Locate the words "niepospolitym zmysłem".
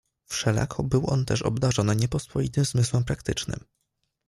1.95-3.03